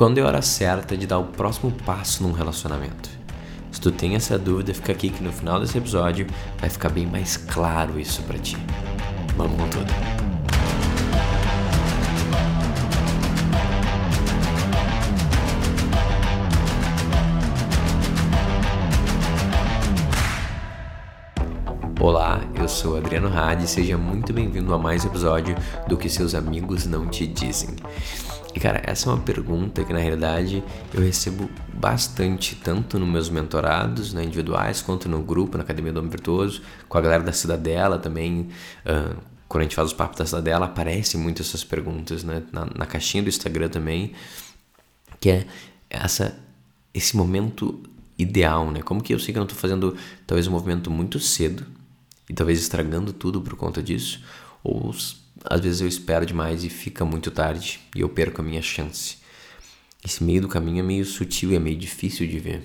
[0.00, 3.10] Quando é a hora certa de dar o próximo passo num relacionamento?
[3.70, 6.26] Se tu tem essa dúvida, fica aqui que no final desse episódio
[6.58, 8.56] vai ficar bem mais claro isso para ti.
[9.36, 9.92] Vamos com tudo.
[22.00, 25.54] Olá, eu sou Adriano Hadi e seja muito bem-vindo a mais um episódio
[25.86, 27.76] do que seus amigos não te dizem.
[28.54, 30.62] E cara, essa é uma pergunta que na realidade
[30.92, 35.98] eu recebo bastante, tanto nos meus mentorados né, individuais, quanto no grupo, na Academia do
[35.98, 38.48] Homem Virtuoso, com a galera da Cidadela também.
[38.84, 39.16] Uh,
[39.48, 42.86] quando a gente faz os papos da Cidadela, aparecem muito essas perguntas né, na, na
[42.86, 44.12] caixinha do Instagram também,
[45.20, 45.46] que é
[45.88, 46.36] essa,
[46.94, 47.82] esse momento
[48.18, 48.82] ideal, né?
[48.82, 49.96] Como que eu sei que eu não estou fazendo
[50.26, 51.66] talvez um movimento muito cedo
[52.28, 54.22] e talvez estragando tudo por conta disso,
[54.62, 54.92] ou
[55.44, 59.16] às vezes eu espero demais e fica muito tarde e eu perco a minha chance.
[60.04, 62.62] Esse meio do caminho é meio sutil e é meio difícil de ver.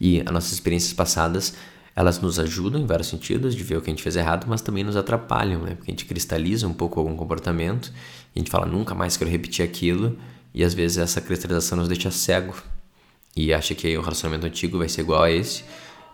[0.00, 1.54] E as nossas experiências passadas,
[1.94, 4.60] elas nos ajudam em vários sentidos de ver o que a gente fez errado, mas
[4.60, 5.74] também nos atrapalham, né?
[5.74, 7.92] Porque a gente cristaliza um pouco algum comportamento,
[8.34, 10.18] a gente fala nunca mais quero repetir aquilo,
[10.54, 12.54] e às vezes essa cristalização nos deixa cego
[13.36, 15.64] e acha que o relacionamento antigo vai ser igual a esse,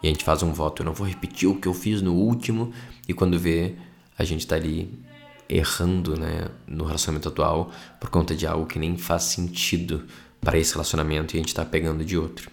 [0.02, 2.14] e a gente faz um voto, eu não vou repetir o que eu fiz no
[2.14, 2.72] último,
[3.08, 3.74] e quando vê,
[4.18, 4.90] a gente tá ali
[5.48, 10.04] errando né, no relacionamento atual por conta de algo que nem faz sentido
[10.40, 12.50] para esse relacionamento e a gente está pegando de outro.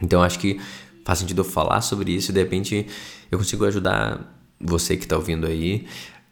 [0.00, 0.60] Então acho que
[1.04, 2.86] faz sentido eu falar sobre isso e de repente
[3.30, 5.86] eu consigo ajudar você que está ouvindo aí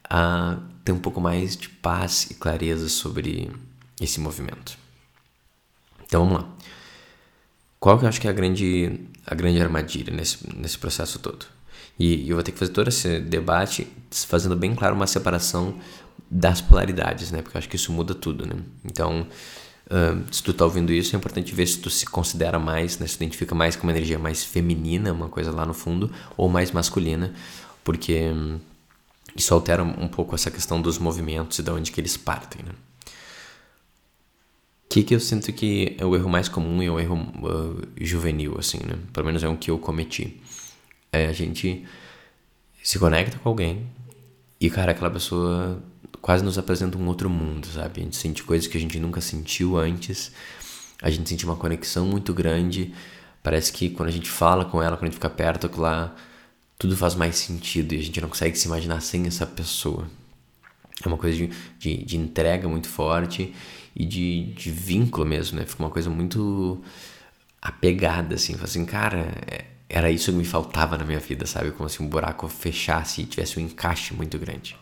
[0.09, 3.51] a ter um pouco mais de paz e clareza sobre
[3.99, 4.77] esse movimento.
[6.05, 6.49] Então vamos lá.
[7.79, 11.45] Qual que eu acho que é a grande, a grande armadilha nesse, nesse processo todo?
[11.97, 15.75] E eu vou ter que fazer todo esse debate fazendo bem claro uma separação
[16.29, 17.41] das polaridades, né?
[17.41, 18.55] Porque eu acho que isso muda tudo, né?
[18.83, 19.27] Então,
[19.87, 23.07] uh, se tu tá ouvindo isso, é importante ver se tu se considera mais, né?
[23.07, 26.71] Se identifica mais com uma energia mais feminina, uma coisa lá no fundo, ou mais
[26.71, 27.33] masculina,
[27.83, 28.59] porque um,
[29.35, 32.71] isso altera um pouco essa questão dos movimentos e de onde que eles partem, né?
[34.85, 37.15] O que, que eu sinto que é o erro mais comum e é o erro
[37.15, 38.97] uh, juvenil, assim, né?
[39.11, 40.39] Pelo menos é um que eu cometi
[41.15, 41.85] é a gente
[42.83, 43.87] se conecta com alguém
[44.59, 45.81] e, cara, aquela pessoa
[46.21, 48.01] quase nos apresenta um outro mundo, sabe?
[48.01, 50.31] A gente sente coisas que a gente nunca sentiu antes,
[51.01, 52.93] a gente sente uma conexão muito grande.
[53.43, 56.15] Parece que quando a gente fala com ela, quando a gente fica perto, lá
[56.77, 60.07] tudo faz mais sentido e a gente não consegue se imaginar sem essa pessoa.
[61.03, 63.53] É uma coisa de, de, de entrega muito forte
[63.95, 65.65] e de, de vínculo mesmo, né?
[65.65, 66.81] Fica uma coisa muito
[67.61, 68.55] apegada, assim.
[68.61, 71.71] Assim, cara, é, era isso que me faltava na minha vida, sabe?
[71.71, 74.75] Como se um buraco fechasse e tivesse um encaixe muito grande.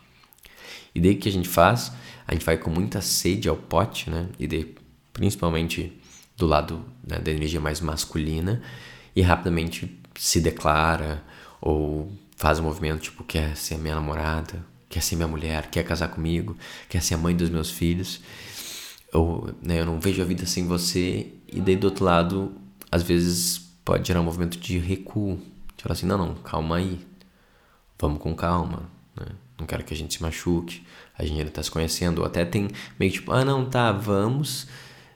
[0.96, 1.92] E daí que a gente faz?
[2.28, 4.30] A gente vai com muita sede ao pote, né?
[4.40, 4.74] E daí,
[5.12, 6.00] principalmente
[6.38, 8.62] do lado né, da energia mais masculina,
[9.16, 11.24] e rapidamente se declara
[11.62, 16.08] ou faz um movimento tipo: quer ser minha namorada, quer ser minha mulher, quer casar
[16.10, 16.58] comigo,
[16.90, 18.22] quer ser a mãe dos meus filhos,
[19.12, 21.34] ou né, eu não vejo a vida sem você.
[21.48, 22.56] E daí do outro lado,
[22.92, 25.40] às vezes pode gerar um movimento de recuo.
[25.76, 27.00] De falar assim, não, não, calma aí.
[28.00, 28.84] Vamos com calma,
[29.16, 29.28] né?
[29.60, 30.84] Não quero que a gente se machuque.
[31.18, 32.20] A gente ainda tá se conhecendo.
[32.20, 34.68] Ou até tem meio tipo, ah, não, tá, vamos.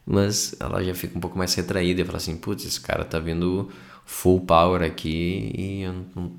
[0.05, 3.19] Mas ela já fica um pouco mais retraída e fala assim, putz, esse cara tá
[3.19, 3.69] vindo
[4.05, 6.31] full power aqui e eu não,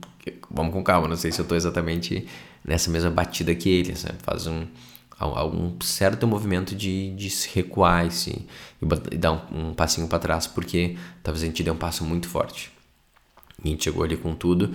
[0.50, 1.06] vamos com calma.
[1.06, 2.26] Não sei se eu tô exatamente
[2.64, 4.18] nessa mesma batida que ele, sabe?
[4.22, 4.66] Faz um
[5.18, 8.46] algum certo movimento de, de se recuar e, se,
[9.10, 12.28] e dar um, um passinho para trás, porque talvez a gente dê um passo muito
[12.28, 12.70] forte.
[13.64, 14.72] E a gente chegou ali com tudo.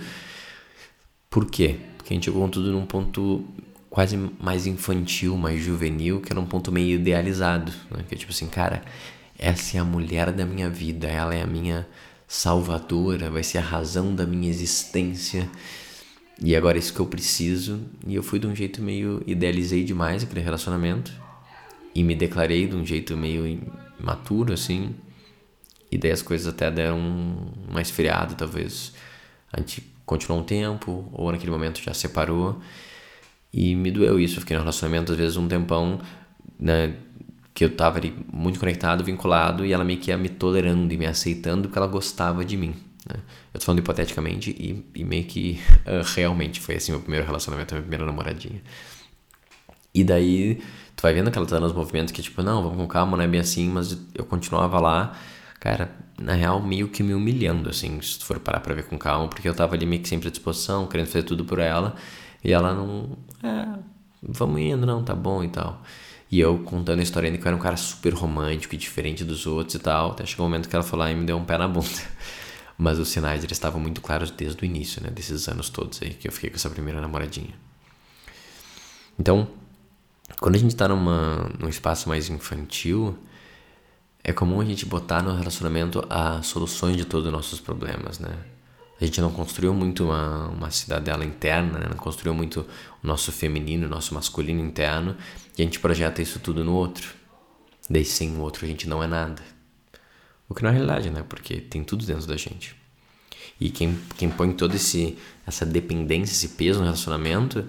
[1.30, 1.78] Por quê?
[1.96, 3.44] Porque a gente chegou com tudo num ponto
[3.88, 7.72] quase mais infantil, mais juvenil, que era um ponto meio idealizado.
[7.90, 8.04] Né?
[8.08, 8.84] Que é tipo assim, cara,
[9.38, 11.86] essa é a mulher da minha vida, ela é a minha
[12.28, 15.48] salvadora, vai ser a razão da minha existência.
[16.42, 17.80] E agora é isso que eu preciso.
[18.06, 19.22] E eu fui de um jeito meio.
[19.26, 21.12] Idealizei demais aquele relacionamento.
[21.94, 23.60] E me declarei de um jeito meio
[24.00, 24.94] imaturo, assim.
[25.90, 26.98] E daí as coisas até deram
[27.68, 28.92] uma esfriada, talvez.
[29.52, 32.60] A gente continuou um tempo, ou naquele momento já separou.
[33.52, 34.36] E me doeu isso.
[34.36, 36.00] Eu fiquei no relacionamento, às vezes, um tempão,
[36.58, 36.96] né?
[37.54, 40.96] Que eu tava ali muito conectado, vinculado, e ela meio que ia me tolerando e
[40.96, 42.74] me aceitando porque ela gostava de mim.
[43.06, 43.20] Né?
[43.52, 47.74] Eu tô falando hipoteticamente e, e meio que uh, realmente foi assim meu primeiro relacionamento,
[47.74, 48.62] minha primeira namoradinha.
[49.94, 50.60] E daí
[50.96, 53.24] tu vai vendo que ela tá nos movimentos que tipo, não, vamos com calma, não
[53.24, 55.16] é bem assim, mas eu continuava lá,
[55.60, 58.98] cara, na real meio que me humilhando, assim, se tu for parar pra ver com
[58.98, 61.94] calma, porque eu tava ali meio que sempre à disposição, querendo fazer tudo por ela,
[62.42, 63.78] e ela não, é,
[64.22, 65.82] vamos indo, não, tá bom e tal.
[66.30, 69.24] E eu contando a história ainda que eu era um cara super romântico e diferente
[69.24, 70.10] dos outros e tal.
[70.10, 71.86] Até chegou um momento que ela falou e me deu um pé na bunda.
[72.76, 75.10] Mas os sinais eles estavam muito claros desde o início, né?
[75.10, 77.54] Desses anos todos aí que eu fiquei com essa primeira namoradinha.
[79.18, 79.48] Então,
[80.40, 83.16] quando a gente tá numa, num espaço mais infantil,
[84.22, 88.36] é comum a gente botar no relacionamento as soluções de todos os nossos problemas, né?
[89.00, 91.86] A gente não construiu muito uma, uma cidadela interna, né?
[91.90, 92.60] não construiu muito
[93.02, 95.16] o nosso feminino, o nosso masculino interno,
[95.58, 97.12] e a gente projeta isso tudo no outro.
[97.90, 99.42] Daí sem o outro a gente não é nada.
[100.48, 101.24] O que não é realidade, né?
[101.28, 102.76] Porque tem tudo dentro da gente.
[103.60, 107.66] E quem, quem põe toda essa dependência, esse peso no relacionamento,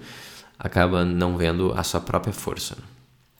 [0.58, 2.76] acaba não vendo a sua própria força.
[2.76, 2.84] Né?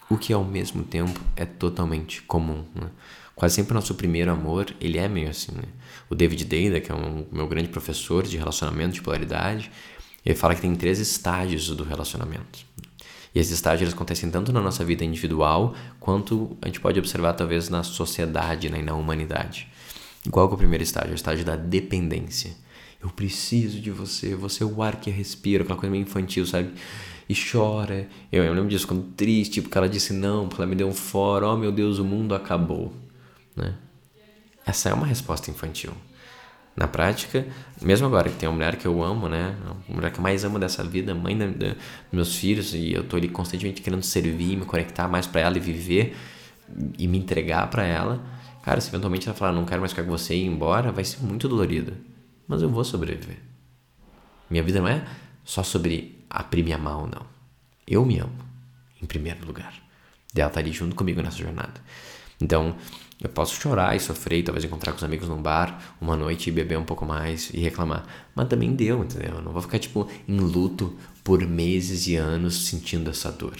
[0.10, 2.64] O que ao mesmo tempo é totalmente comum.
[2.76, 2.90] Né?
[3.36, 5.52] Quase sempre o nosso primeiro amor, ele é meio assim.
[5.54, 5.64] Né?
[6.10, 9.72] O David Deida, que é um meu grande professor de relacionamento, de polaridade,
[10.26, 12.66] ele fala que tem três estágios do relacionamento.
[13.36, 17.68] E esses estágios acontecem tanto na nossa vida individual, quanto a gente pode observar talvez
[17.68, 19.68] na sociedade né, e na humanidade.
[20.32, 21.12] qual é o primeiro estágio?
[21.12, 22.56] O estágio da dependência.
[23.04, 26.46] Eu preciso de você, você é o ar que eu respiro, aquela coisa meio infantil,
[26.46, 26.72] sabe?
[27.28, 28.08] E chora.
[28.32, 30.94] Eu, eu lembro disso, quando triste, porque ela disse não, porque ela me deu um
[30.94, 32.94] fora, oh meu Deus, o mundo acabou.
[33.54, 33.76] Né?
[34.66, 35.92] Essa é uma resposta infantil.
[36.74, 37.46] Na prática,
[37.82, 39.56] mesmo agora que tem uma mulher que eu amo, né?
[39.90, 41.78] A mulher que eu mais amo dessa vida, mãe da, da, dos
[42.12, 45.60] meus filhos, e eu tô ali constantemente querendo servir, me conectar mais para ela e
[45.60, 46.16] viver
[46.98, 48.24] e me entregar para ela.
[48.64, 51.04] Cara, se eventualmente ela falar, não quero mais ficar com você e ir embora, vai
[51.04, 51.94] ser muito dolorido.
[52.48, 53.38] Mas eu vou sobreviver.
[54.50, 55.06] Minha vida não é
[55.44, 57.26] só sobre aprir minha mão, não.
[57.88, 58.34] Eu me amo,
[59.02, 59.74] em primeiro lugar.
[60.36, 61.80] E ela tá ali junto comigo nessa jornada.
[62.42, 62.76] Então,
[63.26, 66.50] eu posso chorar e sofrer, e talvez encontrar com os amigos num bar uma noite
[66.50, 68.06] e beber um pouco mais e reclamar.
[68.36, 69.36] Mas também deu, entendeu?
[69.36, 73.58] Eu não vou ficar, tipo, em luto por meses e anos sentindo essa dor.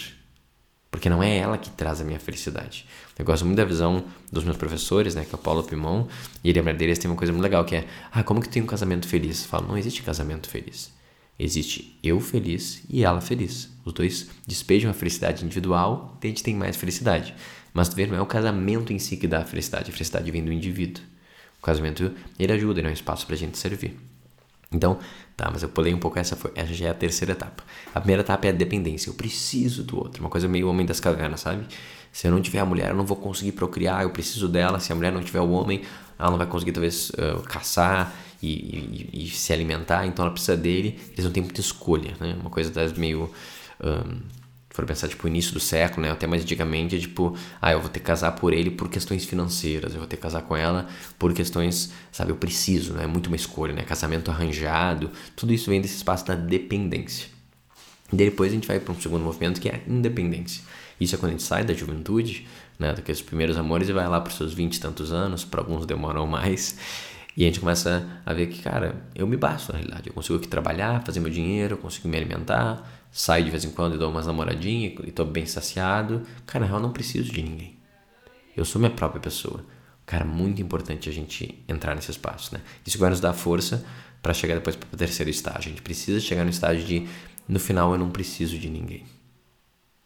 [0.90, 2.86] Porque não é ela que traz a minha felicidade.
[3.18, 5.24] Eu gosto muito da visão dos meus professores, né?
[5.24, 6.06] Que é o Paulo Pimon.
[6.44, 8.62] E ele, a deles, tem uma coisa muito legal que é: Ah, como que tem
[8.62, 9.42] um casamento feliz?
[9.42, 10.94] Eu falo, não existe casamento feliz.
[11.38, 13.68] Existe eu feliz e ela feliz.
[13.84, 17.34] Os dois despejam a felicidade individual a gente tem mais felicidade.
[17.76, 20.42] Mas ver não é o casamento em si que dá a felicidade, a felicidade vem
[20.42, 21.04] do indivíduo.
[21.60, 23.94] O casamento, ele ajuda, ele é um espaço para a gente servir.
[24.72, 24.98] Então,
[25.36, 27.62] tá, mas eu pulei um pouco, essa, foi, essa já é a terceira etapa.
[27.94, 31.00] A primeira etapa é a dependência, eu preciso do outro, uma coisa meio homem das
[31.00, 31.66] cavernas, sabe?
[32.10, 34.80] Se eu não tiver a mulher, eu não vou conseguir procriar, eu preciso dela.
[34.80, 35.82] Se a mulher não tiver o homem,
[36.18, 38.10] ela não vai conseguir talvez uh, caçar
[38.42, 38.52] e,
[39.12, 40.98] e, e, se alimentar, então ela precisa dele.
[41.12, 42.38] Eles não têm muita escolha, né?
[42.40, 43.30] Uma coisa das meio...
[43.84, 44.22] Um,
[44.76, 46.12] for pensar, tipo, início do século, né?
[46.12, 49.24] Até mais antigamente, é tipo, ah, eu vou ter que casar por ele por questões
[49.24, 50.86] financeiras, eu vou ter que casar com ela
[51.18, 53.04] por questões, sabe, eu preciso, né?
[53.04, 53.82] É muito uma escolha, né?
[53.82, 57.28] Casamento arranjado, tudo isso vem desse espaço da dependência.
[58.12, 60.62] E depois a gente vai para um segundo movimento que é a independência.
[61.00, 62.46] Isso é quando a gente sai da juventude,
[62.78, 62.92] né?
[62.92, 65.86] Daqueles primeiros amores e vai lá para os seus vinte e tantos anos, para alguns
[65.86, 66.76] demoram mais.
[67.36, 70.08] E a gente começa a ver que, cara, eu me basto na realidade.
[70.08, 73.70] Eu consigo aqui trabalhar, fazer meu dinheiro, eu consigo me alimentar, saio de vez em
[73.70, 76.22] quando e dou umas namoradinhas e tô bem saciado.
[76.44, 77.78] Cara, na real, não preciso de ninguém.
[78.54, 79.64] Eu sou minha própria pessoa.
[80.04, 82.60] Cara, muito importante a gente entrar nesse espaço, né?
[82.86, 83.82] Isso vai nos dar força
[84.20, 85.60] para chegar depois para o terceiro estágio.
[85.60, 87.08] A gente precisa chegar no estágio de,
[87.48, 89.02] no final, eu não preciso de ninguém.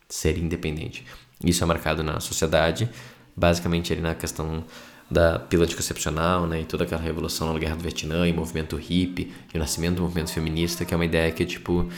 [0.09, 1.05] Ser independente.
[1.45, 2.89] Isso é marcado na sociedade,
[3.37, 4.65] basicamente ali na questão
[5.11, 9.33] da pílula anticoncepcional, né, e toda aquela revolução na Guerra do Vietnã e movimento hippie,
[9.53, 11.91] e o nascimento do movimento feminista, que é uma ideia que, tipo,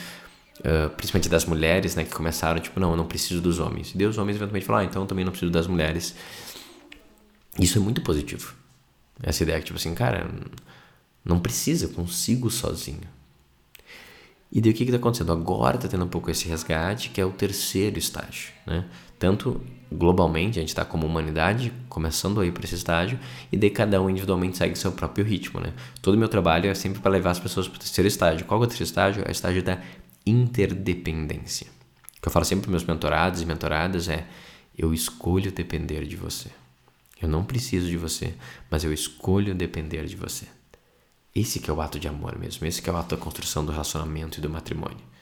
[0.59, 3.93] uh, principalmente das mulheres, né, que começaram, tipo, não, eu não preciso dos homens.
[3.97, 6.15] E os homens eventualmente falaram, ah, então eu também não preciso das mulheres.
[7.59, 8.53] Isso é muito positivo.
[9.21, 10.29] Essa ideia que, tipo assim, cara,
[11.23, 13.01] não precisa, eu consigo sozinho.
[14.51, 15.31] E daí o que está acontecendo?
[15.31, 18.85] Agora está tendo um pouco esse resgate, que é o terceiro estágio, né?
[19.17, 19.59] Tanto
[19.91, 23.19] globalmente, a gente está como humanidade começando aí para esse estágio,
[23.51, 25.73] e daí cada um individualmente segue seu próprio ritmo, né?
[26.03, 28.45] Todo meu trabalho é sempre para levar as pessoas para o terceiro estágio.
[28.45, 29.23] Qual é o terceiro estágio?
[29.25, 29.79] É o estágio da
[30.25, 31.67] interdependência.
[32.17, 34.25] O que eu falo sempre para meus mentorados e mentoradas é:
[34.77, 36.49] eu escolho depender de você.
[37.21, 38.33] Eu não preciso de você,
[38.69, 40.45] mas eu escolho depender de você.
[41.33, 43.65] Esse que é o ato de amor mesmo, esse que é o ato da construção
[43.65, 45.13] do relacionamento e do matrimônio.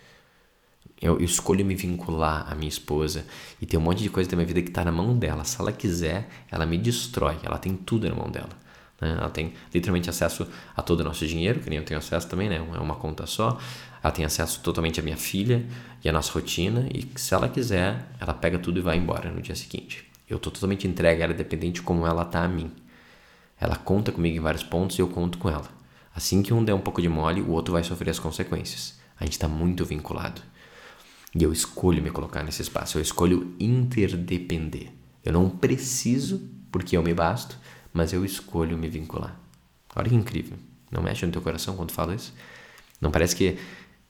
[1.02, 3.26] Eu, eu escolho me vincular à minha esposa
[3.60, 5.44] e tem um monte de coisa da minha vida que está na mão dela.
[5.44, 7.38] Se ela quiser, ela me destrói.
[7.44, 8.50] Ela tem tudo na mão dela.
[9.00, 9.16] Né?
[9.18, 12.48] Ela tem literalmente acesso a todo o nosso dinheiro, que nem eu tenho acesso também,
[12.48, 12.58] né?
[12.58, 13.60] É uma conta só.
[14.04, 15.66] Ela tem acesso totalmente à minha filha
[16.04, 16.88] e à nossa rotina.
[16.94, 20.10] E se ela quiser, ela pega tudo e vai embora no dia seguinte.
[20.28, 22.72] Eu estou totalmente entregue, ela é dependente como ela está a mim.
[23.60, 25.70] Ela conta comigo em vários pontos e eu conto com ela.
[26.16, 29.00] Assim que um der um pouco de mole, o outro vai sofrer as consequências.
[29.20, 30.42] A gente está muito vinculado.
[31.34, 34.90] E eu escolho me colocar nesse espaço, eu escolho interdepender.
[35.24, 37.58] Eu não preciso, porque eu me basto,
[37.94, 39.40] mas eu escolho me vincular.
[39.96, 40.58] Olha que incrível.
[40.90, 42.34] Não mexe no teu coração quando fala isso?
[43.00, 43.58] Não parece que,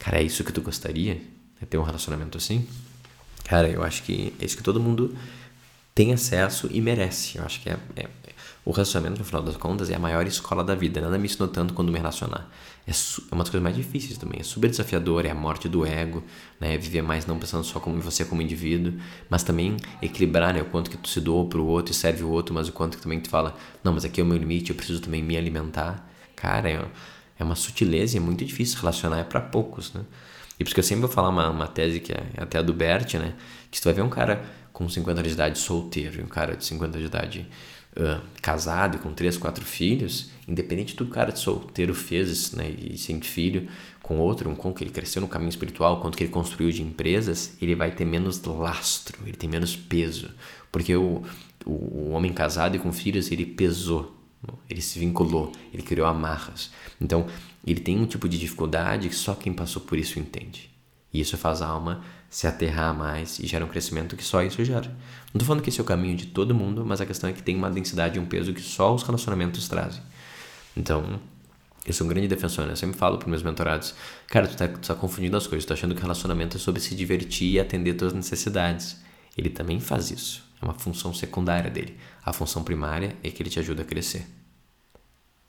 [0.01, 1.21] cara, é isso que tu gostaria?
[1.61, 2.67] É ter um relacionamento assim?
[3.43, 5.15] Cara, eu acho que é isso que todo mundo
[5.93, 7.37] tem acesso e merece.
[7.37, 8.09] Eu acho que é, é
[8.63, 11.01] o relacionamento, no final das contas, é a maior escola da vida.
[11.01, 12.49] Nada me ensinou tanto quando me relacionar.
[12.85, 12.93] É, é
[13.31, 14.39] uma das coisas mais difíceis também.
[14.39, 16.23] É super desafiador, é a morte do ego,
[16.59, 16.75] né?
[16.75, 18.93] É viver mais não pensando só como você como indivíduo,
[19.29, 20.61] mas também equilibrar, né?
[20.61, 22.97] O quanto que tu se doa pro outro e serve o outro, mas o quanto
[22.97, 25.35] que também tu fala, não, mas aqui é o meu limite, eu preciso também me
[25.35, 26.07] alimentar.
[26.35, 26.85] Cara, é,
[27.41, 30.01] é uma sutileza e é muito difícil relacionar, é para poucos, né?
[30.59, 32.61] E por isso que eu sempre vou falar uma, uma tese que é até a
[32.61, 33.33] do Bert, né?
[33.71, 36.55] Que tu vai ver um cara com 50 anos de idade solteiro e um cara
[36.55, 37.47] de 50 anos de idade
[37.97, 42.95] uh, casado e com três, quatro filhos, independente do cara de solteiro fez né, e
[42.97, 43.67] sem filho
[44.03, 46.83] com outro, um com que ele cresceu no caminho espiritual, quanto que ele construiu de
[46.83, 50.29] empresas, ele vai ter menos lastro, ele tem menos peso,
[50.71, 51.23] porque o,
[51.65, 54.20] o, o homem casado e com filhos ele pesou,
[54.69, 56.71] ele se vinculou, ele criou amarras.
[56.99, 57.27] Então
[57.65, 60.69] ele tem um tipo de dificuldade que só quem passou por isso entende.
[61.13, 64.63] E isso faz a alma se aterrar mais e gera um crescimento que só isso
[64.63, 64.87] gera.
[64.87, 67.33] Não estou falando que esse é o caminho de todo mundo, mas a questão é
[67.33, 70.01] que tem uma densidade e um peso que só os relacionamentos trazem.
[70.75, 71.19] Então,
[71.85, 72.71] eu sou um grande defensor, né?
[72.71, 73.93] Eu sempre falo para meus mentorados,
[74.27, 76.79] cara, tu tá, tu tá confundindo as coisas, tu tá achando que relacionamento é sobre
[76.79, 78.97] se divertir e atender tuas necessidades.
[79.37, 80.50] Ele também faz isso.
[80.61, 81.97] É uma função secundária dele.
[82.23, 84.27] A função primária é que ele te ajuda a crescer.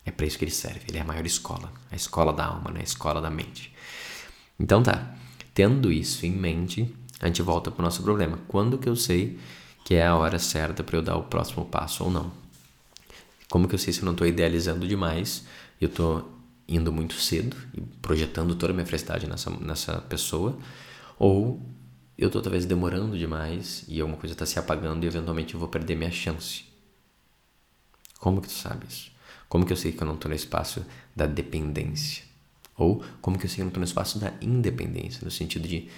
[0.05, 0.81] É para isso que ele serve.
[0.89, 2.81] Ele é a maior escola, a escola da alma, né?
[2.81, 3.73] a escola da mente.
[4.59, 5.15] Então tá.
[5.55, 8.39] Tendo isso em mente, a gente volta para o nosso problema.
[8.49, 9.39] Quando que eu sei
[9.85, 12.33] que é a hora certa para eu dar o próximo passo ou não?
[13.51, 15.45] Como que eu sei se eu não estou idealizando demais?
[15.79, 20.59] Eu estou indo muito cedo e projetando toda a minha felicidade nessa, nessa pessoa?
[21.19, 21.61] Ou
[22.23, 25.69] eu estou talvez demorando demais e alguma coisa está se apagando e eventualmente eu vou
[25.69, 26.65] perder minha chance?
[28.19, 29.11] Como que tu sabe isso?
[29.49, 32.25] Como que eu sei que eu não estou no espaço da dependência?
[32.77, 35.69] Ou como que eu sei que eu não estou no espaço da independência, no sentido
[35.69, 35.89] de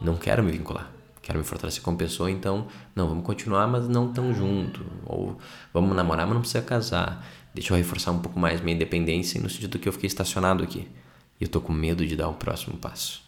[0.00, 0.90] não quero me vincular,
[1.22, 4.84] quero me fortalecer como pessoa, então, não, vamos continuar, mas não tão junto.
[5.06, 5.38] Ou
[5.72, 7.26] vamos namorar, mas não precisa casar.
[7.54, 10.88] Deixa eu reforçar um pouco mais minha independência no sentido que eu fiquei estacionado aqui.
[11.40, 13.23] E eu tô com medo de dar o próximo passo.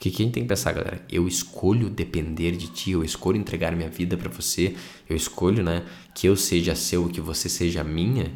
[0.00, 3.90] Porque quem tem que pensar, galera, eu escolho depender de ti, eu escolho entregar minha
[3.90, 4.74] vida para você,
[5.06, 8.32] eu escolho, né, que eu seja seu, que você seja minha.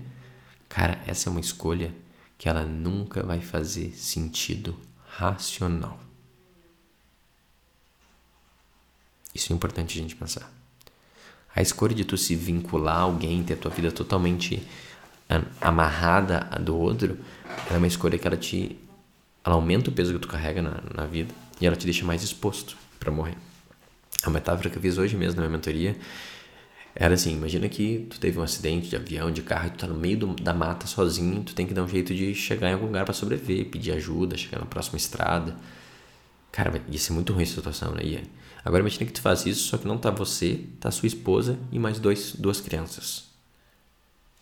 [0.69, 1.91] Cara, essa é uma escolha
[2.37, 4.79] que ela nunca vai fazer sentido
[5.09, 5.99] racional.
[9.35, 10.53] Isso é importante a gente pensar.
[11.57, 14.63] A escolha de tu se vincular a alguém, ter a tua vida totalmente
[15.63, 17.19] amarrada a do outro,
[17.71, 18.79] é uma escolha que ela te
[19.43, 22.23] ela aumenta o peso que tu carrega na, na vida e ela te deixa mais
[22.23, 23.37] exposto para morrer.
[24.23, 25.97] A metáfora que eu fiz hoje mesmo na minha mentoria
[26.95, 29.87] era assim, imagina que tu teve um acidente de avião, de carro, e tu tá
[29.87, 32.75] no meio do, da mata sozinho, tu tem que dar um jeito de chegar em
[32.75, 35.57] algum lugar para sobreviver, pedir ajuda, chegar na próxima estrada.
[36.53, 38.03] Cara, ia ser muito ruim essa situação, né?
[38.05, 38.23] Ia.
[38.65, 41.81] Agora imagina que tu faz isso, só que não tá você, tá sua esposa e
[41.81, 43.25] mais dois, duas crianças.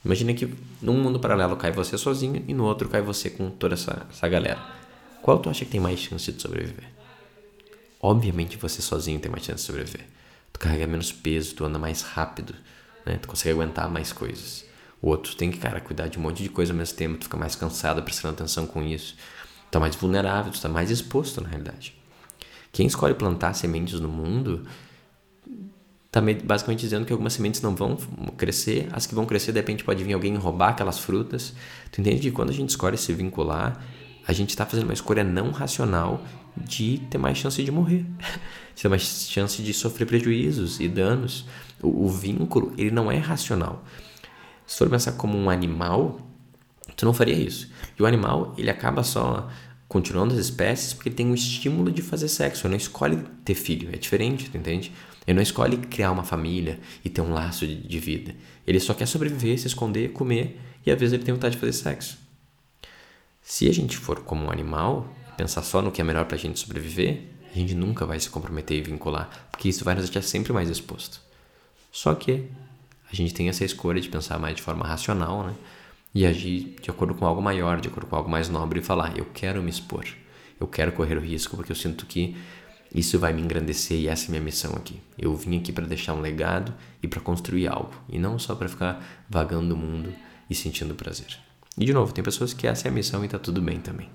[0.04, 3.74] Imagina que num mundo paralelo cai você sozinho e no outro cai você com toda
[3.74, 4.60] essa, essa galera.
[5.22, 6.91] Qual tu acha que tem mais chance de sobreviver?
[8.02, 10.06] Obviamente você sozinho tem mais chance de sobreviver
[10.52, 12.54] tu carrega menos peso, tu anda mais rápido,
[13.06, 13.18] né?
[13.20, 14.64] Tu consegue aguentar mais coisas.
[15.00, 17.24] O outro tem que, cara, cuidar de um monte de coisa ao mesmo tempo, tu
[17.24, 19.14] fica mais cansado, prestando atenção com isso.
[19.14, 21.94] Tu tá mais vulnerável, tu tá mais exposto na realidade.
[22.70, 24.66] Quem escolhe plantar sementes no mundo
[26.10, 27.96] tá basicamente dizendo que algumas sementes não vão
[28.36, 31.54] crescer, as que vão crescer, de repente pode vir alguém roubar aquelas frutas.
[31.90, 33.82] Tu entende que quando a gente escolhe se vincular,
[34.26, 36.24] a gente está fazendo uma escolha não racional
[36.56, 38.04] de ter mais chance de morrer,
[38.74, 41.46] de ter mais chance de sofrer prejuízos e danos.
[41.82, 43.84] O, o vínculo, ele não é racional.
[44.66, 46.20] Se for pensar como um animal,
[46.96, 47.70] tu não faria isso.
[47.98, 49.48] E o animal, ele acaba só
[49.88, 52.66] continuando as espécies porque tem um estímulo de fazer sexo.
[52.66, 54.92] Ele não escolhe ter filho, é diferente, tu entende?
[55.26, 58.34] Ele não escolhe criar uma família e ter um laço de, de vida.
[58.66, 61.72] Ele só quer sobreviver, se esconder, comer e às vezes ele tem vontade de fazer
[61.72, 62.21] sexo.
[63.42, 66.38] Se a gente for como um animal, pensar só no que é melhor para a
[66.38, 67.22] gente sobreviver,
[67.52, 70.70] a gente nunca vai se comprometer e vincular, porque isso vai nos deixar sempre mais
[70.70, 71.20] exposto.
[71.90, 72.48] Só que
[73.12, 75.54] a gente tem essa escolha de pensar mais de forma racional, né?
[76.14, 79.18] E agir de acordo com algo maior, de acordo com algo mais nobre e falar:
[79.18, 80.06] eu quero me expor,
[80.58, 82.36] eu quero correr o risco porque eu sinto que
[82.94, 85.00] isso vai me engrandecer e essa é a minha missão aqui.
[85.18, 88.68] Eu vim aqui para deixar um legado e para construir algo, e não só para
[88.68, 90.12] ficar vagando o mundo
[90.48, 91.38] e sentindo prazer.
[91.78, 94.10] E de novo, tem pessoas que essa é a missão e tá tudo bem também.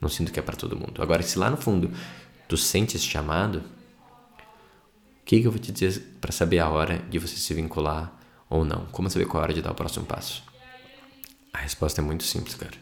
[0.00, 1.02] Não sinto que é para todo mundo.
[1.02, 1.90] Agora, se lá no fundo
[2.48, 6.98] tu sente esse chamado, o que, que eu vou te dizer para saber a hora
[7.10, 8.12] de você se vincular
[8.48, 8.86] ou não?
[8.86, 10.42] Como saber qual é a hora de dar o próximo passo?
[11.52, 12.74] A resposta é muito simples, cara.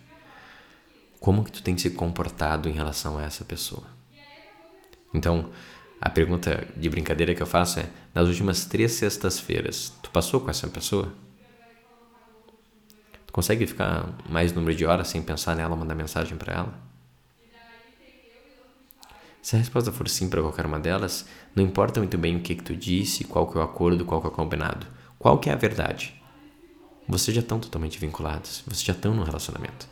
[1.21, 3.87] Como que tu tem se comportado em relação a essa pessoa?
[5.15, 5.51] Então,
[6.01, 10.51] a pergunta de brincadeira que eu faço é: nas últimas três sextas-feiras, tu passou com
[10.51, 11.15] essa pessoa?
[13.35, 16.75] Consegue ficar mais número de horas sem pensar nela, mandar mensagem para ela?
[19.43, 22.55] Se a resposta for sim para qualquer uma delas, não importa muito bem o que,
[22.55, 24.87] que tu disse, qual que é o acordo, qual que é o combinado.
[25.19, 26.15] Qual que é a verdade?
[27.09, 29.89] Vocês já estão totalmente vinculados, vocês já estão no relacionamento.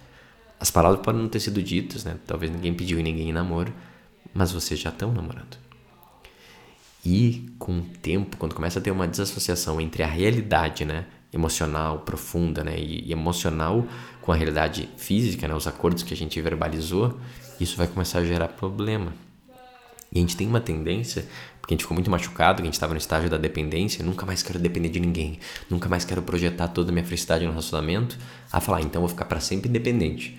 [0.60, 2.18] As palavras podem não ter sido ditas, né?
[2.24, 3.74] Talvez ninguém pediu e ninguém namoro,
[4.32, 5.58] mas vocês já estão namorando.
[7.04, 12.00] E com o tempo, quando começa a ter uma desassociação entre a realidade, né, emocional
[12.00, 13.86] profunda, né, e, e emocional
[14.20, 17.18] com a realidade física, né, os acordos que a gente verbalizou,
[17.58, 19.12] isso vai começar a gerar problema.
[20.12, 21.24] E a gente tem uma tendência,
[21.60, 24.26] porque a gente ficou muito machucado, que a gente estava no estágio da dependência, nunca
[24.26, 25.38] mais quero depender de ninguém,
[25.70, 28.18] nunca mais quero projetar toda a minha felicidade no relacionamento,
[28.52, 30.38] a falar, ah, então vou ficar para sempre independente.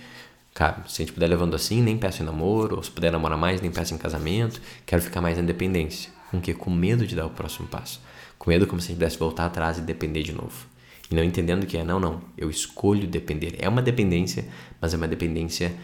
[0.54, 3.38] Cara, se a gente puder levando assim, nem peço em namoro, ou se puder namorar
[3.38, 6.12] mais, nem peço em casamento, quero ficar mais na independência.
[6.30, 6.54] Com que?
[6.54, 8.00] Com medo de dar o próximo passo.
[8.38, 10.73] Com medo como se a gente pudesse voltar atrás e depender de novo.
[11.12, 13.56] E não entendendo que é, não, não, eu escolho depender.
[13.60, 14.46] É uma dependência,
[14.82, 15.76] mas é uma dependência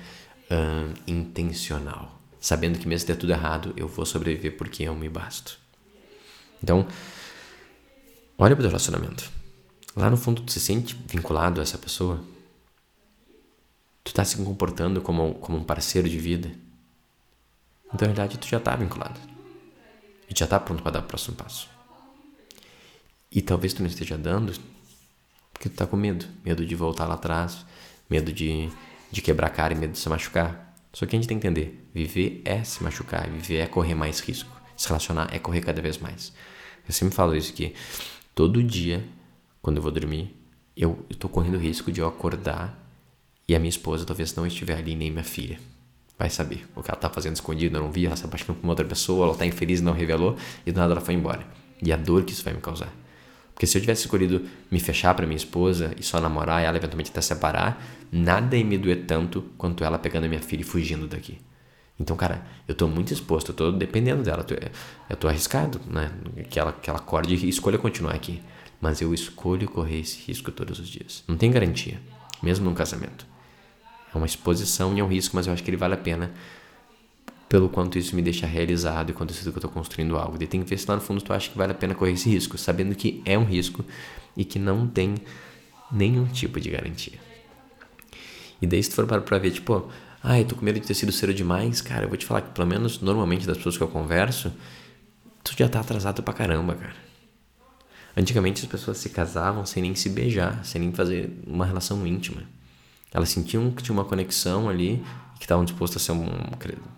[1.05, 5.59] intencional sabendo que mesmo se der tudo errado, eu vou sobreviver porque eu me basto.
[6.63, 6.87] Então,
[8.37, 9.29] olha para o relacionamento.
[9.95, 12.23] Lá no fundo, tu se sente vinculado a essa pessoa?
[14.03, 16.51] Tu está se comportando como, como um parceiro de vida?
[17.93, 19.19] Então, na verdade, tu já está vinculado.
[20.29, 21.67] E já está pronto para dar o próximo passo.
[23.31, 24.53] E talvez tu não esteja dando
[25.59, 26.25] porque tu está com medo.
[26.43, 27.65] Medo de voltar lá atrás,
[28.09, 28.69] medo de,
[29.11, 30.73] de quebrar a cara e medo de se machucar.
[30.93, 34.21] Só que a gente tem que entender: viver é se machucar, viver é correr mais
[34.21, 36.33] risco, se relacionar é correr cada vez mais.
[36.87, 37.75] Eu sempre falo isso que
[38.33, 39.05] todo dia,
[39.61, 40.33] quando eu vou dormir,
[40.75, 42.79] eu estou correndo risco de eu acordar
[43.45, 45.59] e a minha esposa talvez não estiver ali, nem minha filha.
[46.17, 48.63] Vai saber o que ela está fazendo escondido, eu não vi, ela se apaixonou por
[48.63, 51.45] uma outra pessoa, ela está infeliz não revelou, e do nada ela foi embora.
[51.81, 52.91] E a dor que isso vai me causar.
[53.59, 56.77] Porque se eu tivesse escolhido me fechar para minha esposa e só namorar e ela
[56.77, 60.63] eventualmente até separar, nada ia me doer tanto quanto ela pegando a minha filha e
[60.63, 61.37] fugindo daqui.
[61.99, 64.45] Então, cara, eu tô muito exposto, eu tô dependendo dela,
[65.09, 66.09] eu tô arriscado, né?
[66.49, 68.41] Que ela, que ela acorde e escolha continuar aqui.
[68.79, 71.25] Mas eu escolho correr esse risco todos os dias.
[71.27, 71.99] Não tem garantia,
[72.41, 73.27] mesmo num casamento.
[74.15, 76.31] É uma exposição e é um risco, mas eu acho que ele vale a pena
[77.49, 80.37] pelo quanto isso me deixa realizado e quanto eu sinto que eu estou construindo algo.
[80.41, 82.11] E tem que ver se lá no fundo tu acha que vale a pena correr
[82.11, 83.83] esse risco, sabendo que é um risco
[84.37, 85.15] e que não tem
[85.91, 87.17] nenhum tipo de garantia.
[88.61, 89.89] E daí se tu for para pra ver, tipo,
[90.23, 92.51] ai, tô com medo de ter sido cedo demais, cara, eu vou te falar que
[92.51, 94.53] pelo menos normalmente das pessoas que eu converso,
[95.43, 96.95] tu já tá atrasado pra caramba, cara.
[98.15, 102.43] Antigamente as pessoas se casavam sem nem se beijar, sem nem fazer uma relação íntima.
[103.11, 105.03] Elas sentiam que tinha uma conexão ali
[105.39, 106.27] que estavam dispostos a ser um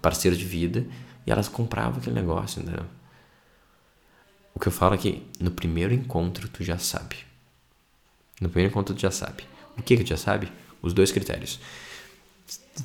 [0.01, 0.85] parceiro de vida
[1.25, 2.85] e elas compravam aquele negócio, entendeu?
[4.53, 7.17] O que eu falo é que no primeiro encontro tu já sabe.
[8.41, 9.43] No primeiro encontro tu já sabe.
[9.77, 10.51] O que que tu já sabe?
[10.81, 11.59] Os dois critérios.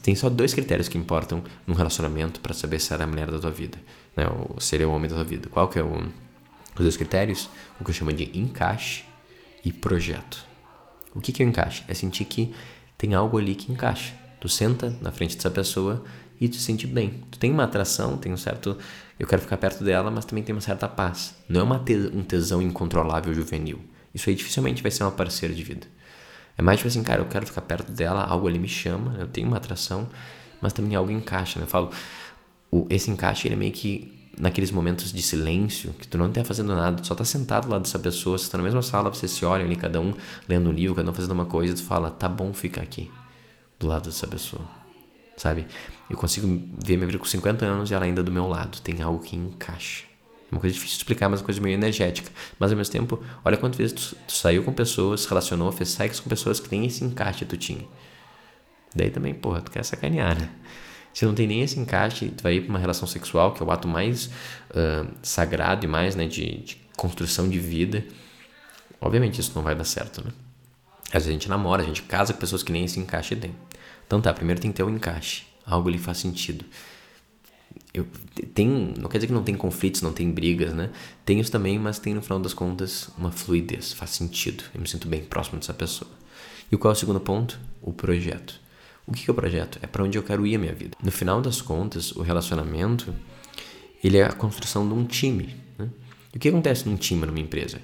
[0.03, 3.39] Tem só dois critérios que importam num relacionamento para saber se era a mulher da
[3.39, 3.79] tua vida,
[4.15, 4.29] né?
[4.29, 5.49] Ou seria o homem da tua vida.
[5.49, 7.49] Qual que é o, os dois critérios?
[7.81, 9.05] O que eu chamo de encaixe
[9.65, 10.45] e projeto.
[11.15, 11.83] O que que é o encaixe?
[11.89, 12.55] É sentir que
[12.99, 16.05] tem algo ali que encaixa Tu senta na frente dessa pessoa
[16.41, 17.23] e te sente bem.
[17.31, 18.77] Tu tem uma atração, tem um certo.
[19.19, 21.35] Eu quero ficar perto dela, mas também tem uma certa paz.
[21.49, 21.95] Não é uma te...
[21.95, 23.81] um tesão incontrolável juvenil.
[24.15, 25.87] Isso aí dificilmente vai ser uma parceira de vida.
[26.57, 29.27] É mais tipo assim, cara, eu quero ficar perto dela, algo ali me chama, eu
[29.27, 30.09] tenho uma atração,
[30.61, 31.65] mas também algo encaixa, né?
[31.65, 31.91] Eu falo,
[32.71, 36.45] o, esse encaixe ele é meio que naqueles momentos de silêncio, que tu não tá
[36.45, 39.33] fazendo nada, tu só tá sentado lá dessa pessoa, você tá na mesma sala, vocês
[39.33, 40.15] se olham ali, cada um
[40.49, 43.11] lendo um livro, cada um fazendo uma coisa, tu fala, tá bom ficar aqui
[43.79, 44.63] do lado dessa pessoa,
[45.37, 45.67] sabe?
[46.09, 46.47] Eu consigo
[46.79, 48.81] ver minha vida com 50 anos e ela ainda do meu lado.
[48.81, 50.05] Tem algo que encaixa.
[50.51, 52.31] É uma coisa difícil de explicar, mas é uma coisa meio energética.
[52.59, 55.91] Mas ao mesmo tempo, olha quantas vezes tu, tu saiu com pessoas, se relacionou, fez
[55.91, 57.85] sexo com pessoas que nem esse encaixe tu tinha.
[58.95, 60.49] Daí também, porra, tu quer sacanear, né?
[61.13, 63.67] Se não tem nem esse encaixe, tu vai ir pra uma relação sexual, que é
[63.67, 68.05] o ato mais uh, sagrado e mais, né, de, de construção de vida.
[69.01, 70.31] Obviamente isso não vai dar certo, né?
[71.09, 73.55] Às vezes a gente namora, a gente casa com pessoas que nem esse encaixe tem.
[74.07, 75.45] Então tá, primeiro tem que ter o um encaixe.
[75.65, 76.65] Algo ali faz sentido.
[77.93, 78.07] Eu,
[78.55, 80.91] tem, não quer dizer que não tem conflitos, não tem brigas, né?
[81.25, 84.65] Tem isso também, mas tem no final das contas uma fluidez, faz sentido.
[84.75, 86.11] Eu me sinto bem próximo dessa pessoa.
[86.71, 87.59] E qual é o segundo ponto?
[87.83, 88.61] O projeto.
[89.07, 89.79] O que é o projeto?
[89.83, 90.97] É para onde eu quero ir a minha vida.
[91.03, 93.15] No final das contas, o relacionamento
[94.03, 95.57] ele é a construção de um time.
[95.79, 95.89] Né?
[96.35, 97.81] E o que acontece num time, numa empresa?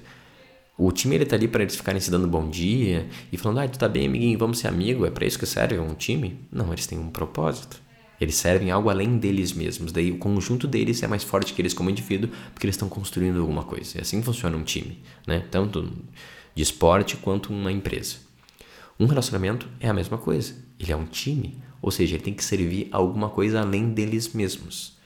[0.77, 3.67] O time ele tá ali para eles ficarem se dando bom dia e falando, ah,
[3.67, 6.39] tu tá bem, amiguinho, vamos ser amigo, é para isso que serve um time?
[6.51, 7.79] Não, eles têm um propósito.
[8.19, 9.91] Eles servem algo além deles mesmos.
[9.91, 13.39] Daí o conjunto deles é mais forte que eles como indivíduo, porque eles estão construindo
[13.39, 13.97] alguma coisa.
[13.97, 15.45] E assim funciona um time, né?
[15.51, 15.91] Tanto
[16.55, 18.15] de esporte quanto uma empresa.
[18.99, 20.55] Um relacionamento é a mesma coisa.
[20.79, 24.33] Ele é um time, ou seja, ele tem que servir a alguma coisa além deles
[24.33, 24.97] mesmos.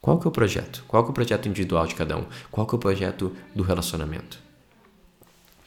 [0.00, 0.84] Qual que é o projeto?
[0.86, 2.26] Qual que é o projeto individual de cada um?
[2.50, 4.49] Qual que é o projeto do relacionamento?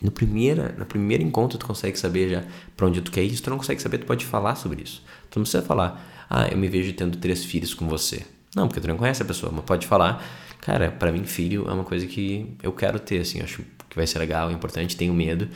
[0.04, 2.44] No primeira, no primeiro encontro tu consegue saber já
[2.76, 3.34] para onde tu quer ir.
[3.34, 5.02] Se tu não consegue saber, tu pode falar sobre isso.
[5.32, 8.26] Tu não precisa falar, ah, eu me vejo tendo três filhos com você.
[8.54, 10.24] Não, porque tu não conhece a pessoa, mas pode falar,
[10.60, 14.06] cara, para mim filho é uma coisa que eu quero ter, assim, acho que vai
[14.06, 15.48] ser legal, é importante, tenho medo,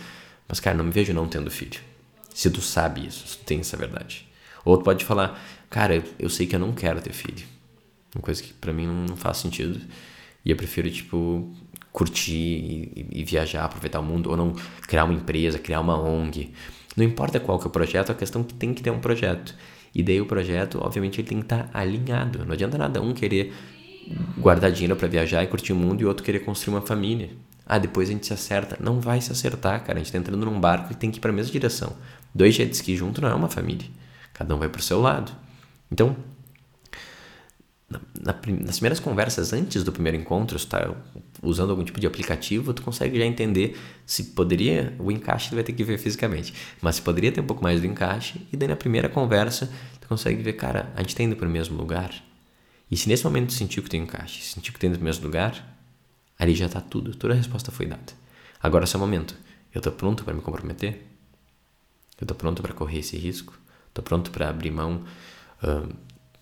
[0.47, 1.79] mas cara, não me vejo não tendo filho.
[2.33, 4.27] Se tu sabe isso, se tu tem essa verdade.
[4.63, 7.45] Ou tu pode falar, cara, eu sei que eu não quero ter filho.
[8.15, 9.79] Uma coisa que para mim não faz sentido.
[10.47, 11.51] E eu prefiro, tipo,
[11.91, 14.53] curtir e, e, viajar, aproveitar o mundo, ou não
[14.87, 16.53] criar uma empresa, criar uma ONG.
[16.95, 19.01] Não importa qual que é o projeto, a questão é que tem que ter um
[19.01, 19.53] projeto.
[19.93, 22.45] E daí o projeto, obviamente, ele tem que estar tá alinhado.
[22.45, 23.53] Não adianta nada um querer
[24.37, 27.29] guardar dinheiro para viajar e curtir o mundo e outro querer construir uma família.
[27.65, 28.77] Ah, depois a gente se acerta.
[28.79, 29.99] Não vai se acertar, cara.
[29.99, 31.93] A gente tá entrando num barco e tem que ir para a mesma direção.
[32.33, 33.85] Dois jet ski junto não é uma família.
[34.33, 35.33] Cada um vai pro seu lado.
[35.91, 36.15] Então,
[37.89, 40.93] na, na, nas primeiras conversas antes do primeiro encontro, se tá
[41.41, 45.73] usando algum tipo de aplicativo, tu consegue já entender se poderia, o encaixe vai ter
[45.73, 48.75] que ver fisicamente, mas se poderia ter um pouco mais do encaixe, e daí na
[48.75, 49.71] primeira conversa
[50.01, 52.13] tu consegue ver, cara, a gente tá indo para o mesmo lugar.
[52.89, 55.77] E se nesse momento sentiu que tem encaixe, sentiu que tem no mesmo lugar,
[56.37, 58.13] ali já tá tudo, toda a resposta foi dada.
[58.61, 59.35] Agora é o momento.
[59.73, 61.05] Eu tô pronto para me comprometer?
[62.19, 63.53] Eu tô pronto para correr esse risco?
[63.93, 65.03] Tô pronto para abrir mão
[65.61, 65.93] uh,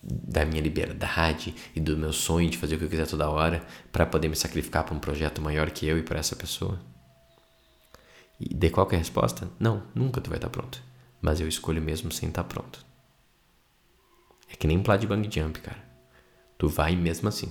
[0.08, 3.66] da minha liberdade e do meu sonho de fazer o que eu quiser toda hora
[3.90, 6.78] para poder me sacrificar para um projeto maior que eu e para essa pessoa?
[8.38, 9.50] E de qualquer resposta?
[9.58, 10.80] Não, nunca tu vai estar pronto.
[11.20, 12.84] Mas eu escolho mesmo sem estar pronto.
[14.50, 15.82] É que nem plá de bang jump, cara.
[16.56, 17.50] Tu vai mesmo assim.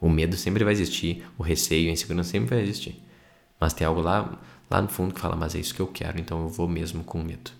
[0.00, 3.02] O medo sempre vai existir, o receio, a insegurança sempre vai existir.
[3.58, 4.38] Mas tem algo lá,
[4.70, 7.04] lá no fundo que fala, mas é isso que eu quero, então eu vou mesmo
[7.04, 7.50] com medo.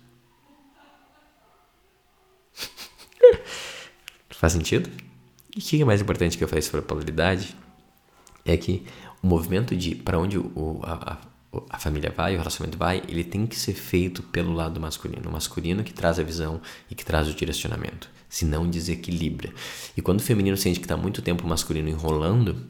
[4.41, 4.89] Faz sentido?
[5.55, 7.55] E o que é mais importante que eu sobre a polaridade
[8.43, 8.83] é que
[9.21, 11.19] o movimento de para onde o, a,
[11.69, 15.29] a, família vai, o relacionamento vai, ele tem que ser feito pelo lado masculino.
[15.29, 19.53] O masculino que traz a visão e que traz o direcionamento, se não desequilibra.
[19.95, 22.65] E quando o feminino sente que está muito tempo o masculino enrolando,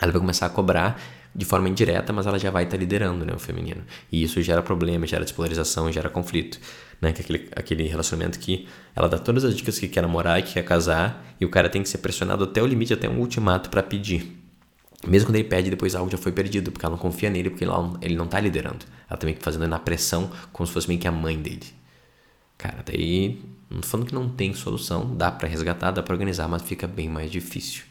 [0.00, 1.00] ela vai começar a cobrar
[1.36, 3.84] de forma indireta, mas ela já vai estar tá liderando né, o feminino.
[4.10, 6.58] E isso gera problema, gera despolarização, gera conflito.
[7.00, 7.12] Né?
[7.12, 10.42] Que é aquele, aquele relacionamento que ela dá todas as dicas que quer namorar e
[10.42, 13.18] que quer casar, e o cara tem que ser pressionado até o limite, até um
[13.18, 14.34] ultimato para pedir.
[15.06, 17.66] Mesmo quando ele pede, depois algo já foi perdido, porque ela não confia nele, porque
[18.00, 18.86] ele não está liderando.
[19.08, 21.66] Ela também tá fazendo na pressão, como se fosse meio que a mãe dele.
[22.56, 26.62] Cara, daí, não falando que não tem solução, dá para resgatar, dá para organizar, mas
[26.62, 27.84] fica bem mais difícil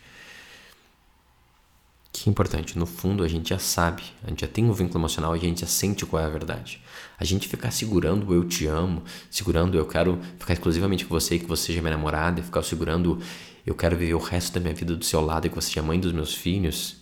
[2.15, 5.01] que é importante, no fundo a gente já sabe, a gente já tem um vínculo
[5.01, 6.82] emocional, a gente já sente qual é a verdade.
[7.19, 11.38] A gente ficar segurando o eu te amo, segurando eu quero ficar exclusivamente com você,
[11.38, 13.21] que você seja minha namorada, ficar segurando
[13.65, 15.82] eu quero viver o resto da minha vida do seu lado e que você seja
[15.82, 17.01] mãe dos meus filhos.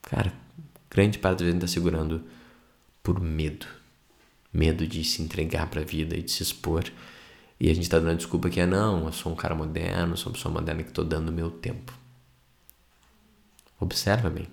[0.00, 0.32] Cara,
[0.90, 2.22] grande parte da gente está segurando
[3.02, 3.66] por medo.
[4.50, 6.84] Medo de se entregar para a vida e de se expor.
[7.60, 10.30] E a gente está dando desculpa que é não, eu sou um cara moderno, sou
[10.30, 12.05] uma pessoa moderna que estou dando meu tempo.
[13.80, 14.48] Observa bem.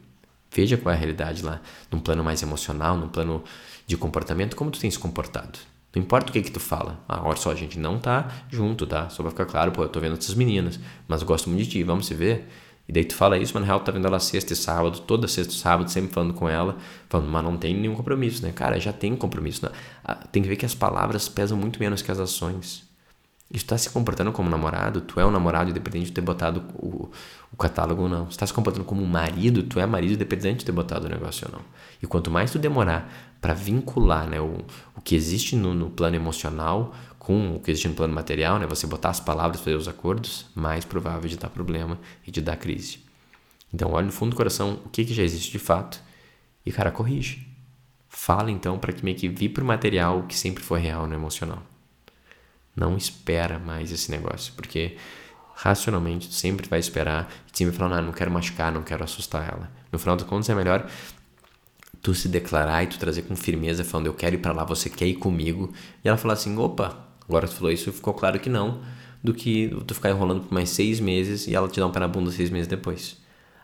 [0.52, 3.44] Veja qual é a realidade lá, num plano mais emocional, num plano
[3.88, 5.58] de comportamento, como tu tem se comportado.
[5.96, 7.00] Não importa o que que tu fala.
[7.08, 9.10] Ah, olha só, a gente não tá junto, tá?
[9.10, 11.70] Só pra ficar claro, pô, eu tô vendo essas meninas, mas eu gosto muito de
[11.70, 12.48] ti, vamos se ver?
[12.88, 15.00] E daí tu fala isso, mas na real tu tá vendo ela sexta e sábado,
[15.02, 16.78] toda sexta e sábado, sempre falando com ela,
[17.10, 18.52] falando, mas não tem nenhum compromisso, né?
[18.52, 19.66] Cara, já tem compromisso.
[19.66, 19.72] Né?
[20.04, 22.84] Ah, tem que ver que as palavras pesam muito menos que as ações.
[23.54, 26.64] E tu tá se comportando como namorado, tu é um namorado independente de ter botado
[26.74, 27.12] o,
[27.52, 28.32] o catálogo ou não.
[28.32, 31.48] Se tá se comportando como marido, tu é marido independente de ter botado o negócio
[31.48, 31.66] ou não.
[32.02, 34.66] E quanto mais tu demorar para vincular né, o,
[34.98, 38.66] o que existe no, no, plano emocional com o que existe no plano material, né,
[38.66, 42.58] você botar as palavras, fazer os acordos, mais provável de dar problema e de dar
[42.58, 43.00] crise.
[43.72, 46.02] Então, olha no fundo do coração o que, que já existe de fato
[46.66, 47.48] e, cara, corrige.
[48.10, 51.62] Fala então para que meio que vi material o que sempre foi real no emocional.
[52.76, 54.98] Não espera mais esse negócio, porque
[55.56, 59.48] racionalmente tu sempre vai esperar e sempre falar, não, não quero machucar, não quero assustar
[59.48, 59.72] ela.
[59.92, 60.90] No final das contas é melhor
[62.04, 64.90] tu se declarar e tu trazer com firmeza, falando, eu quero ir para lá, você
[64.90, 65.74] quer ir comigo?
[66.04, 68.82] E ela falar assim, opa, agora tu falou isso, ficou claro que não,
[69.24, 72.02] do que tu ficar enrolando por mais seis meses e ela te dar um pé
[72.02, 73.18] na bunda seis meses depois.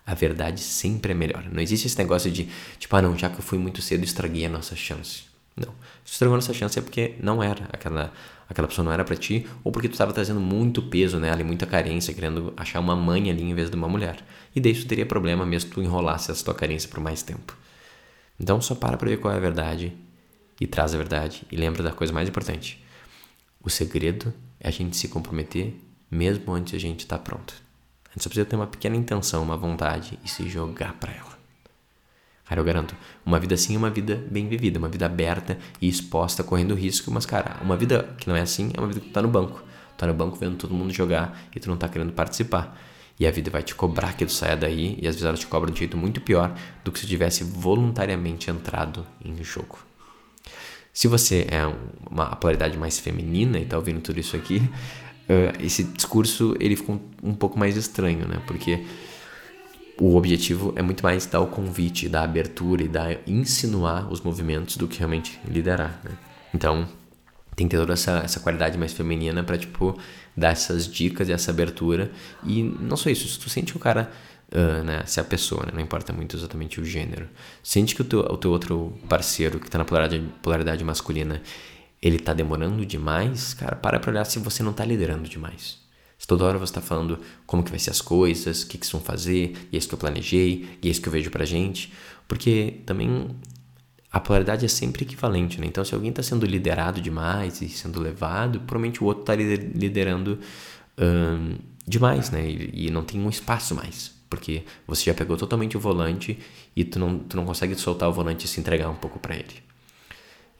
[0.06, 1.44] A verdade sempre é melhor.
[1.52, 2.48] Não existe esse negócio de,
[2.80, 5.24] tipo, ah não, já que eu fui muito cedo, estraguei a nossa chance.
[5.56, 5.74] Não.
[6.06, 8.14] Se estragou a nossa chance é porque não era, aquela,
[8.50, 11.44] aquela pessoa não era para ti, ou porque tu estava trazendo muito peso nela e
[11.44, 14.18] muita carência, querendo achar uma mãe ali em vez de uma mulher.
[14.56, 17.56] E daí isso teria problema mesmo tu enrolasse essa tua carência por mais tempo.
[18.40, 19.94] Então só para pra ver qual é a verdade
[20.60, 22.84] e traz a verdade e lembra da coisa mais importante.
[23.62, 27.54] O segredo é a gente se comprometer mesmo antes a gente estar tá pronto.
[28.06, 31.39] A gente só precisa ter uma pequena intenção, uma vontade e se jogar para ela.
[32.50, 35.88] Cara, eu garanto, uma vida assim é uma vida bem vivida, uma vida aberta e
[35.88, 39.10] exposta, correndo risco, mas, cara, uma vida que não é assim é uma vida que
[39.10, 39.62] tu tá no banco.
[39.96, 42.76] Tu tá no banco vendo todo mundo jogar e tu não tá querendo participar.
[43.20, 45.46] E a vida vai te cobrar que tu saia daí, e às vezes ela te
[45.46, 46.52] cobra de um jeito muito pior
[46.84, 49.78] do que se tivesse voluntariamente entrado em jogo.
[50.92, 51.62] Se você é
[52.10, 56.94] uma polaridade mais feminina e tá ouvindo tudo isso aqui, uh, esse discurso ele fica
[56.94, 58.42] um, um, pouco mais estranho, né?
[58.48, 58.84] Porque
[60.00, 64.78] o objetivo é muito mais dar o convite, dar abertura e dar insinuar os movimentos
[64.78, 66.12] do que realmente liderar, né?
[66.54, 66.88] Então,
[67.60, 69.98] tem que ter toda essa, essa qualidade mais feminina para tipo
[70.36, 72.10] dar essas dicas e essa abertura
[72.46, 74.10] e não só isso se tu sente que o cara
[74.54, 77.28] uh, né se a pessoa né, não importa muito exatamente o gênero
[77.62, 81.42] sente que o teu, o teu outro parceiro que está na polaridade, polaridade masculina
[82.02, 85.80] ele está demorando demais cara para para olhar se você não está liderando demais
[86.20, 88.86] se toda hora você está falando como que vai ser as coisas, o que, que
[88.86, 91.32] vocês vão fazer, e é isso que eu planejei, e é isso que eu vejo
[91.32, 91.94] pra gente.
[92.28, 93.30] Porque também
[94.12, 95.66] a polaridade é sempre equivalente, né?
[95.66, 100.38] Então, se alguém está sendo liderado demais e sendo levado, provavelmente o outro está liderando
[101.00, 101.56] hum,
[101.88, 102.50] demais, né?
[102.50, 106.38] E, e, não tem um espaço mais, porque você já pegou totalmente o volante
[106.76, 109.36] e tu não, tu não consegue soltar o volante e se entregar um pouco para
[109.36, 109.69] ele.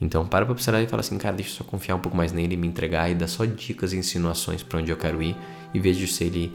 [0.02, 2.32] Então, para para observar e fala assim, cara, deixa eu só confiar um pouco mais
[2.32, 5.36] nele, me entregar e dar só dicas e insinuações para onde eu quero ir,
[5.74, 6.54] vez de se ele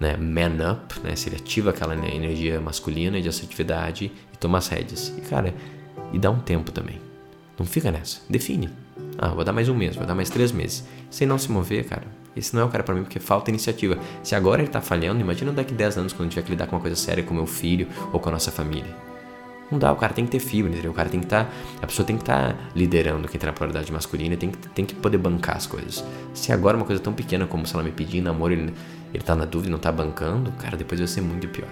[0.00, 4.68] né, man up, né, se ele ativa aquela energia masculina de assertividade e toma as
[4.68, 5.12] rédeas.
[5.16, 5.54] E, cara,
[6.12, 7.00] e dá um tempo também.
[7.58, 8.20] Não fica nessa.
[8.28, 8.70] Define.
[9.18, 10.84] Ah, vou dar mais um mês, vou dar mais três meses.
[11.10, 12.06] Sem não se mover, cara,
[12.36, 13.98] esse não é o cara para mim porque falta iniciativa.
[14.22, 16.82] Se agora ele tá falhando, imagina daqui 10 anos quando tiver que lidar com uma
[16.82, 18.94] coisa séria com meu filho ou com a nossa família.
[19.70, 20.92] Não dá, o cara tem que ter fibra, entendeu?
[20.92, 21.44] O cara tem que estar.
[21.44, 21.50] Tá,
[21.82, 24.84] a pessoa tem que estar tá liderando quem tá na polaridade masculina tem que, tem
[24.84, 26.04] que poder bancar as coisas.
[26.34, 28.72] Se agora uma coisa tão pequena como se ela me pedir namoro, ele,
[29.12, 31.68] ele tá na dúvida não tá bancando, cara, depois vai ser muito pior.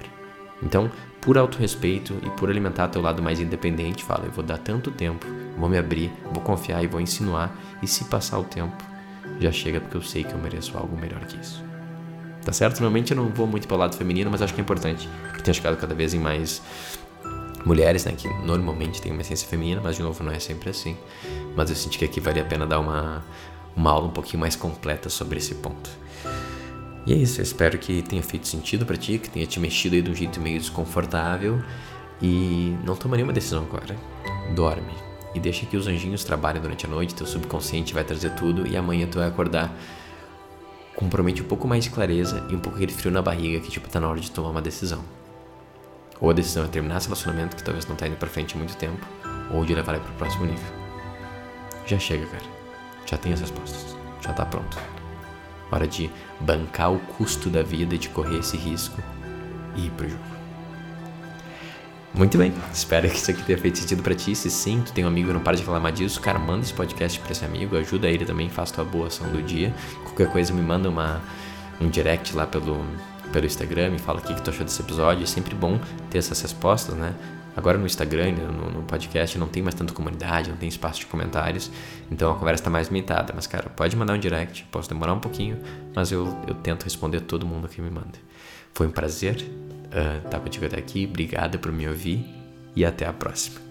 [0.62, 4.90] Então, por autorrespeito e por alimentar teu lado mais independente, fala, eu vou dar tanto
[4.90, 5.26] tempo,
[5.56, 8.76] vou me abrir, vou confiar e vou insinuar, e se passar o tempo,
[9.40, 11.62] já chega porque eu sei que eu mereço algo melhor que isso.
[12.44, 12.80] Tá certo?
[12.80, 15.42] Normalmente eu não vou muito para o lado feminino, mas acho que é importante que
[15.42, 16.62] tenha chegado cada vez em mais
[17.64, 20.96] mulheres, né, que normalmente têm uma essência feminina, mas de novo não é sempre assim.
[21.56, 23.24] Mas eu senti que aqui valia a pena dar uma,
[23.76, 25.90] uma aula um pouquinho mais completa sobre esse ponto.
[27.06, 29.94] E é isso, eu espero que tenha feito sentido para ti, que tenha te mexido
[29.94, 31.62] aí de um jeito meio desconfortável
[32.20, 33.96] e não toma nenhuma decisão agora.
[34.54, 34.92] Dorme
[35.34, 38.76] e deixa que os anjinhos trabalhem durante a noite, teu subconsciente vai trazer tudo e
[38.76, 39.76] amanhã tu vai acordar
[40.94, 43.68] com promete um pouco mais de clareza e um pouco aquele frio na barriga que
[43.68, 45.04] tipo tá na hora de tomar uma decisão.
[46.20, 48.58] Ou a decisão é terminar esse relacionamento que talvez não tá indo para frente há
[48.58, 49.04] muito tempo,
[49.50, 50.72] ou de levar ele pro próximo nível.
[51.86, 52.44] Já chega, cara.
[53.06, 53.96] Já tem as respostas.
[54.20, 54.78] Já tá pronto.
[55.70, 59.02] Hora de bancar o custo da vida, de correr esse risco
[59.76, 60.34] e ir pro jogo.
[62.14, 64.36] Muito bem, espero que isso aqui tenha feito sentido para ti.
[64.36, 66.72] Se sim, tu tem um amigo e não para de reclamar disso, cara, manda esse
[66.72, 69.74] podcast pra esse amigo, ajuda ele também, faz tua boa ação do dia.
[70.04, 71.20] Qualquer coisa me manda uma,
[71.80, 72.86] um direct lá pelo,
[73.34, 75.24] pelo Instagram, me fala o que, que tu achou desse episódio.
[75.24, 77.12] É sempre bom ter essas respostas, né?
[77.56, 81.06] Agora no Instagram, no, no, podcast, não tem mais tanta comunidade, não tem espaço de
[81.06, 81.70] comentários,
[82.10, 83.32] então a conversa está mais limitada.
[83.34, 85.58] Mas, cara, pode mandar um direct, posso demorar um pouquinho,
[85.94, 88.18] mas eu, eu tento responder todo mundo que me manda.
[88.72, 92.24] Foi um prazer uh, estar contigo até aqui, obrigado por me ouvir
[92.76, 93.63] e até a próxima.